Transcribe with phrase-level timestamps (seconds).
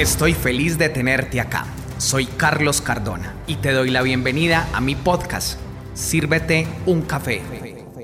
[0.00, 1.66] Estoy feliz de tenerte acá.
[1.98, 5.60] Soy Carlos Cardona y te doy la bienvenida a mi podcast.
[5.92, 7.42] Sírvete un café.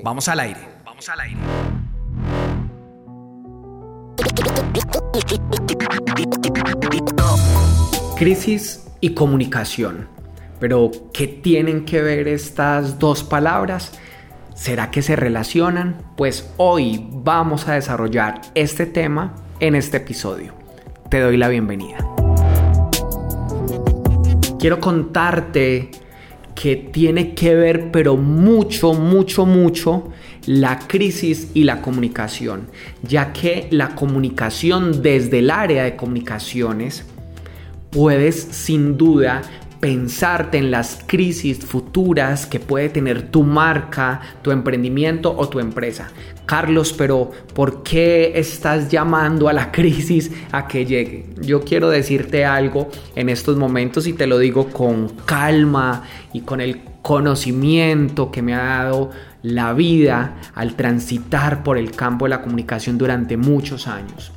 [0.03, 0.59] Vamos al aire.
[0.85, 1.39] Vamos al aire.
[8.15, 10.07] Crisis y comunicación.
[10.59, 13.93] Pero, ¿qué tienen que ver estas dos palabras?
[14.53, 16.13] ¿Será que se relacionan?
[16.15, 20.66] Pues hoy vamos a desarrollar este tema en este episodio.
[21.09, 21.97] Te doy la bienvenida.
[24.59, 25.89] Quiero contarte
[26.53, 30.09] que tiene que ver, pero mucho, mucho, mucho,
[30.45, 32.67] la crisis y la comunicación,
[33.03, 37.05] ya que la comunicación desde el área de comunicaciones
[37.89, 39.43] puedes sin duda
[39.79, 46.09] pensarte en las crisis futuras que puede tener tu marca, tu emprendimiento o tu empresa.
[46.45, 51.25] Carlos, pero ¿por qué estás llamando a la crisis a que llegue?
[51.41, 56.61] Yo quiero decirte algo en estos momentos y te lo digo con calma y con
[56.61, 59.11] el conocimiento que me ha dado
[59.43, 64.31] la vida al transitar por el campo de la comunicación durante muchos años.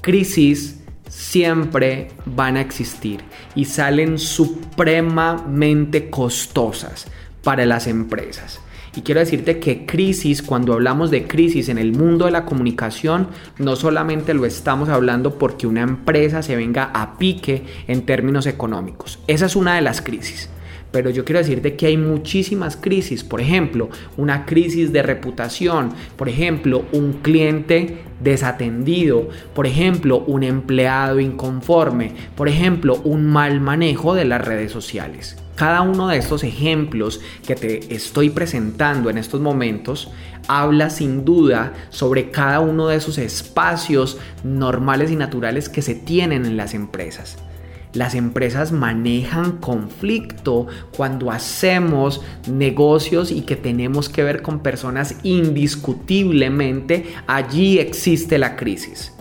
[0.00, 0.77] Crisis
[1.08, 3.20] siempre van a existir
[3.54, 7.06] y salen supremamente costosas
[7.42, 8.60] para las empresas.
[8.96, 13.28] Y quiero decirte que crisis, cuando hablamos de crisis en el mundo de la comunicación,
[13.58, 19.20] no solamente lo estamos hablando porque una empresa se venga a pique en términos económicos.
[19.26, 20.50] Esa es una de las crisis
[20.90, 23.24] pero yo quiero decirte que hay muchísimas crisis.
[23.24, 31.20] Por ejemplo, una crisis de reputación, por ejemplo, un cliente desatendido, por ejemplo, un empleado
[31.20, 35.36] inconforme, por ejemplo, un mal manejo de las redes sociales.
[35.54, 40.10] Cada uno de estos ejemplos que te estoy presentando en estos momentos
[40.46, 46.46] habla sin duda sobre cada uno de esos espacios normales y naturales que se tienen
[46.46, 47.38] en las empresas.
[47.92, 57.06] Las empresas manejan conflicto cuando hacemos negocios y que tenemos que ver con personas indiscutiblemente,
[57.26, 59.12] allí existe la crisis.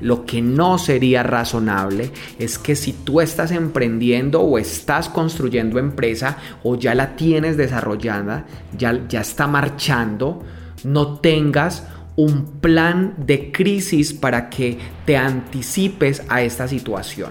[0.00, 6.38] Lo que no sería razonable es que si tú estás emprendiendo o estás construyendo empresa
[6.64, 8.44] o ya la tienes desarrollada,
[8.76, 10.42] ya, ya está marchando,
[10.82, 17.30] no tengas un plan de crisis para que te anticipes a esta situación.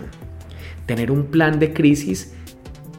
[0.86, 2.34] Tener un plan de crisis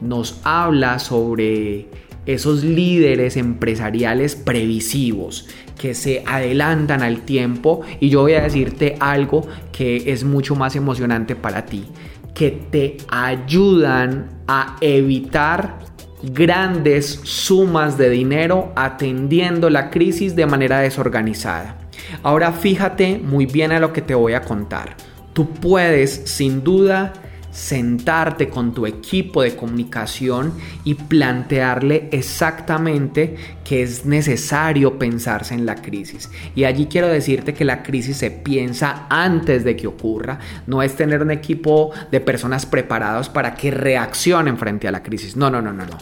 [0.01, 1.87] nos habla sobre
[2.25, 9.45] esos líderes empresariales previsivos que se adelantan al tiempo y yo voy a decirte algo
[9.71, 11.85] que es mucho más emocionante para ti,
[12.33, 15.79] que te ayudan a evitar
[16.23, 21.77] grandes sumas de dinero atendiendo la crisis de manera desorganizada.
[22.21, 24.95] Ahora fíjate muy bien a lo que te voy a contar.
[25.33, 27.11] Tú puedes sin duda
[27.53, 30.53] sentarte con tu equipo de comunicación
[30.83, 36.29] y plantearle exactamente que es necesario pensarse en la crisis.
[36.55, 40.95] Y allí quiero decirte que la crisis se piensa antes de que ocurra, no es
[40.95, 45.37] tener un equipo de personas preparados para que reaccionen frente a la crisis.
[45.37, 45.97] No, no, no, no, no.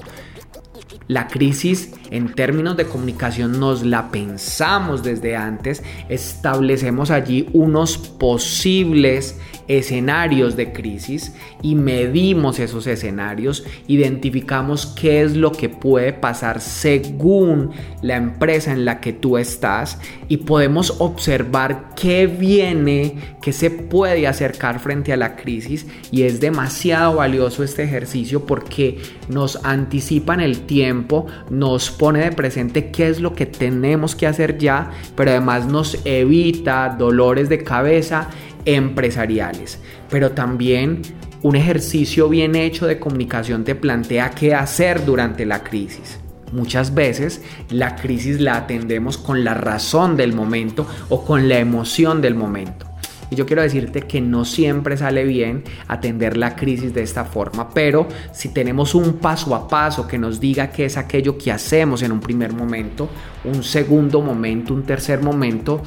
[1.11, 9.37] La crisis en términos de comunicación nos la pensamos desde antes, establecemos allí unos posibles
[9.67, 17.71] escenarios de crisis y medimos esos escenarios, identificamos qué es lo que puede pasar según
[18.01, 24.27] la empresa en la que tú estás y podemos observar qué viene, qué se puede
[24.27, 28.97] acercar frente a la crisis y es demasiado valioso este ejercicio porque
[29.29, 31.00] nos anticipa en el tiempo,
[31.49, 35.99] nos pone de presente qué es lo que tenemos que hacer ya, pero además nos
[36.05, 38.29] evita dolores de cabeza
[38.65, 39.79] empresariales,
[40.09, 41.01] pero también
[41.41, 46.19] un ejercicio bien hecho de comunicación te plantea qué hacer durante la crisis.
[46.51, 52.21] Muchas veces la crisis la atendemos con la razón del momento o con la emoción
[52.21, 52.90] del momento.
[53.31, 57.69] Y yo quiero decirte que no siempre sale bien atender la crisis de esta forma,
[57.69, 62.03] pero si tenemos un paso a paso que nos diga qué es aquello que hacemos
[62.03, 63.07] en un primer momento,
[63.45, 65.81] un segundo momento, un tercer momento,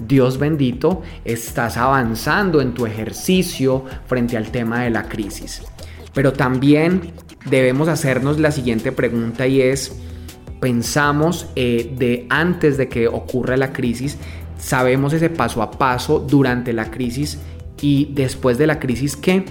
[0.00, 5.62] Dios bendito, estás avanzando en tu ejercicio frente al tema de la crisis.
[6.14, 7.12] Pero también
[7.44, 9.94] debemos hacernos la siguiente pregunta y es,
[10.58, 14.16] pensamos eh, de antes de que ocurra la crisis,
[14.58, 17.38] sabemos ese paso a paso durante la crisis
[17.80, 19.44] y después de la crisis, ¿qué?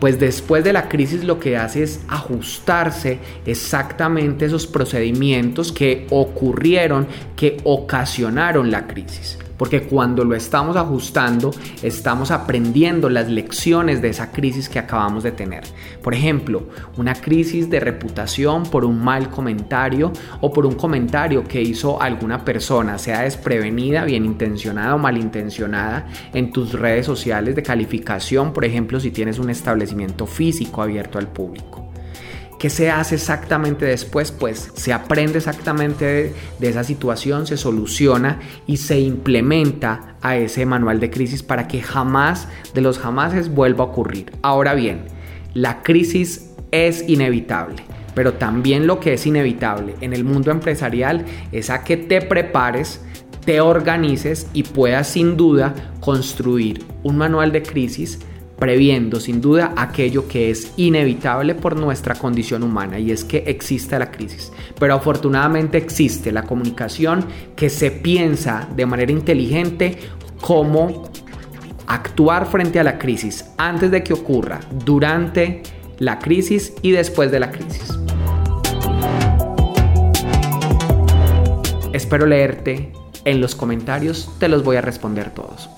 [0.00, 7.06] Pues después de la crisis lo que hace es ajustarse exactamente esos procedimientos que ocurrieron,
[7.36, 9.38] que ocasionaron la crisis.
[9.56, 11.50] Porque cuando lo estamos ajustando
[11.82, 15.64] estamos aprendiendo las lecciones de esa crisis que acabamos de tener.
[16.02, 16.64] Por ejemplo,
[16.96, 22.44] una crisis de reputación por un mal comentario o por un comentario que hizo alguna
[22.44, 29.00] persona, sea desprevenida, bien intencionada o malintencionada, en tus redes sociales de calificación, por ejemplo,
[29.00, 31.81] si tienes un establecimiento físico abierto al público.
[32.62, 34.30] ¿Qué se hace exactamente después?
[34.30, 38.38] Pues se aprende exactamente de, esa situación, se soluciona
[38.68, 43.82] y se implementa a ese manual de crisis para que jamás de los jamases vuelva
[43.82, 44.30] a ocurrir.
[44.42, 45.06] Ahora bien,
[45.54, 47.82] la crisis es inevitable.
[48.14, 53.00] Pero también lo que es inevitable en el mundo empresarial es a que te prepares,
[53.44, 58.20] te organices y puedas sin duda construir un manual de crisis
[58.62, 63.98] previendo sin duda aquello que es inevitable por nuestra condición humana y es que existe
[63.98, 64.52] la crisis.
[64.78, 67.24] Pero afortunadamente existe la comunicación
[67.56, 69.98] que se piensa de manera inteligente
[70.40, 71.10] cómo
[71.88, 75.64] actuar frente a la crisis antes de que ocurra, durante
[75.98, 77.98] la crisis y después de la crisis.
[81.92, 82.92] Espero leerte
[83.24, 85.68] en los comentarios, te los voy a responder todos.